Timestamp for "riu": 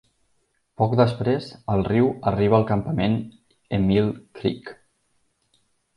1.89-2.09